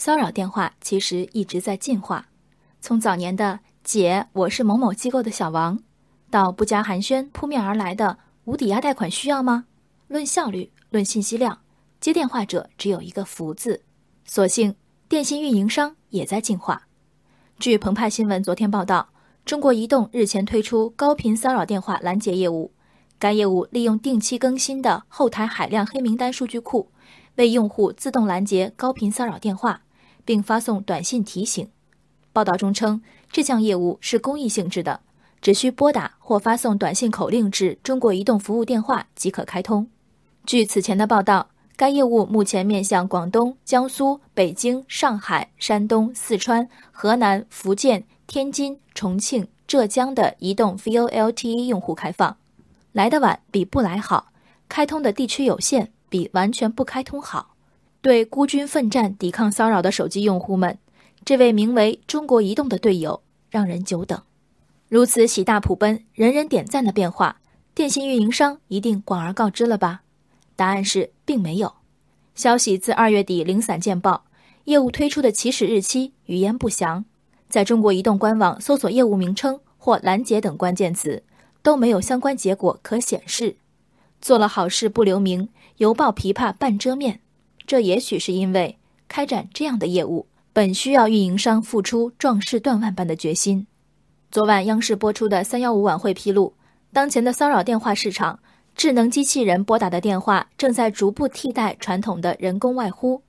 [0.00, 2.26] 骚扰电话其实一直在进化，
[2.80, 5.78] 从早年的“姐，我是某某机构的小王”，
[6.32, 9.66] 到不加寒暄扑面而来的“无抵押贷款需要吗？”
[10.08, 11.58] 论效率，论信息量，
[12.00, 13.82] 接电话者只有一个“福”字。
[14.24, 14.74] 所幸，
[15.06, 16.88] 电信运营商也在进化。
[17.58, 19.10] 据澎湃新闻昨天报道，
[19.44, 22.72] 中国移动日前推出高频骚扰电话拦截业务，
[23.18, 26.90] 该业务利用定期更新的后台海量黑名单数据库，
[27.34, 29.82] 为用户自动拦截高频骚扰电话。
[30.24, 31.68] 并发送短信提醒。
[32.32, 33.02] 报道中称，
[33.32, 35.00] 这项业务是公益性质的，
[35.40, 39.88] 只需拨打或发送短信口令至中国移动服务电话即可开通。
[40.46, 52.36] 据此前的报道，该业务目前面向广东、江苏、北京、上海、山东、四川、河南、福建、天津、重庆、浙江的移动 VoLTE 用户开放。
[52.92, 54.32] 来得晚比不来好，
[54.68, 57.54] 开通的地区有限比完全不开通好。
[58.02, 60.78] 对孤军奋战抵抗骚扰的手机用户们，
[61.22, 64.22] 这位名为中国移动的队友让人久等。
[64.88, 67.40] 如此喜大普奔、人人点赞的变化，
[67.74, 70.00] 电信运营商一定广而告之了吧？
[70.56, 71.74] 答案是并没有。
[72.34, 74.24] 消息自二月底零散见报，
[74.64, 77.04] 业务推出的起始日期语焉不详，
[77.50, 81.22] 在中国移动官网搜索业务名称或拦截等关键词，
[81.62, 83.56] 都没有相关结果可显示。
[84.22, 87.20] 做了好事不留名，犹抱琵琶半遮面。
[87.70, 93.68] 这也许是因为开展这样的业务本需要运营商付出壮士断腕般的决心。
[94.32, 96.54] 昨晚央视播出的三幺五晚会披露，
[96.92, 98.40] 当前的骚扰电话市场，
[98.74, 103.22] 智能机器人拨打的电话正在逐步替代传统的人工外呼。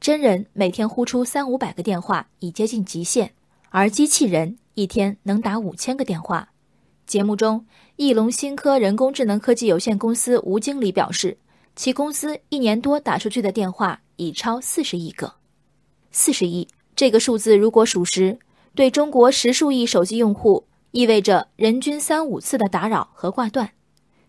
[0.00, 3.30] 真人每天呼出三五百个电话已接近极限，
[3.70, 6.48] 而机器人一天能打五千个电话。
[7.06, 11.38] 节目中，翼龙新科人工智能科技有限公司吴经理表示。
[11.76, 15.34] 其公司一年多打出去的电话已超四十亿个，
[16.12, 18.38] 四十亿这个数字如果属实，
[18.74, 23.72] 对中国十数亿手机用户意味着人均三五次的打扰和挂断，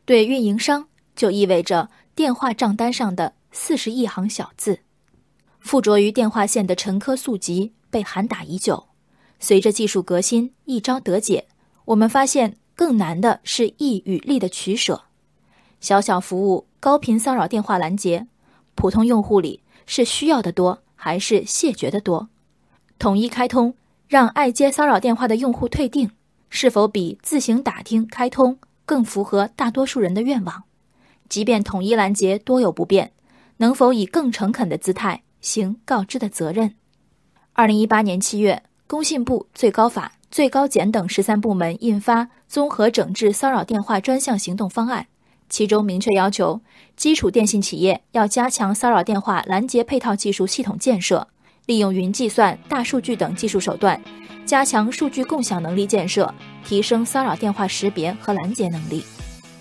[0.06, 4.80] 对运营商就意味着电话账单上的四十亿行小字。
[5.59, 8.88] 附着于电话线的陈科速疾被喊打已久，
[9.40, 11.48] 随着技术革新一招得解，
[11.86, 15.03] 我们发现更难的是义与利的取舍。
[15.80, 18.28] 小小服务高频骚扰电话拦截，
[18.75, 22.29] 普通用户里是需要的多还是谢绝的多？
[23.00, 23.73] 统一开通
[24.07, 26.12] 让爱接骚扰电话的用户退订，
[26.47, 30.62] 是否比自行打听开通更符合大多数人的愿望？
[31.28, 33.13] 即便统一拦截多有不便，
[33.57, 36.75] 能否以更诚恳的姿态行告知的责任？
[37.53, 45.07] 二零一八年七月，工信部、最高法、最高检等十三部门印发《综合整治骚扰电话专项行动方案》。
[45.50, 46.59] 其中明确要求，
[46.95, 51.28] 基础电信企业要加强骚扰电话拦截配套技术系统建设，
[51.67, 54.01] 利用云计算、大数据等技术手段，
[54.45, 56.33] 加强数据共享能力建设，
[56.66, 59.03] 提升骚扰电话识别和拦截能力。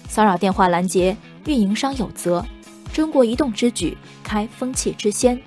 [0.08, 2.44] 骚扰电话拦截，运营商有责。
[2.92, 5.40] 中国移动之举，开风气之先。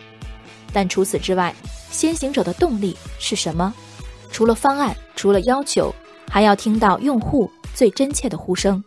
[0.74, 1.54] 但除此之外，
[1.90, 3.74] 先行者的动力是什么？
[4.32, 5.94] 除了方案，除了要求，
[6.30, 8.84] 还要听到用户最真切的呼声。